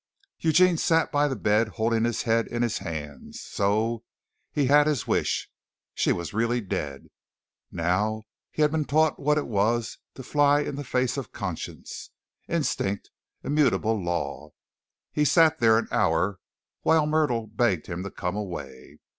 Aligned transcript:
Eugene 0.39 0.77
sat 0.77 1.11
by 1.11 1.27
the 1.27 1.35
bed 1.35 1.67
holding 1.77 2.05
his 2.05 2.23
head 2.23 2.47
in 2.47 2.63
his 2.63 2.79
hands. 2.79 3.39
So, 3.39 4.03
he 4.51 4.65
had 4.65 4.87
his 4.87 5.05
wish. 5.05 5.47
She 5.93 6.11
was 6.11 6.33
really 6.33 6.59
dead. 6.59 7.09
Now 7.71 8.23
he 8.49 8.63
had 8.63 8.71
been 8.71 8.85
taught 8.85 9.19
what 9.19 9.37
it 9.37 9.45
was 9.45 9.99
to 10.15 10.23
fly 10.23 10.61
in 10.61 10.73
the 10.73 10.83
face 10.83 11.17
of 11.17 11.31
conscience, 11.31 12.09
instinct, 12.47 13.11
immutable 13.43 14.03
law. 14.03 14.53
He 15.11 15.23
sat 15.23 15.59
there 15.59 15.77
an 15.77 15.87
hour 15.91 16.39
while 16.81 17.05
Myrtle 17.05 17.45
begged 17.45 17.85
him 17.85 18.01
to 18.01 18.09
come 18.09 18.35
away. 18.35 18.97